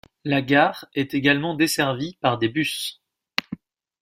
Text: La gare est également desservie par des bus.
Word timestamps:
La 0.25 0.41
gare 0.41 0.85
est 0.95 1.13
également 1.13 1.53
desservie 1.53 2.17
par 2.21 2.39
des 2.39 2.49
bus. 2.49 3.03